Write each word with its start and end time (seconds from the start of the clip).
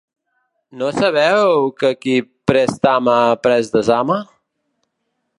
No 0.79 0.87
sabeu 0.99 1.67
que 1.83 1.91
qui 2.05 2.15
prest 2.51 2.89
ama, 2.93 3.17
prest 3.43 3.77
desama? 3.77 4.17